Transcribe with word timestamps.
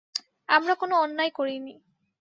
আমরা 0.49 0.73
কোনো 0.75 0.95
অন্যায় 0.97 1.31
করিনি। 1.31 1.73